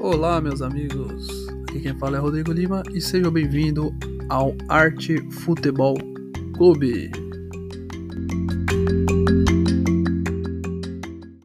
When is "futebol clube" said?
5.30-7.10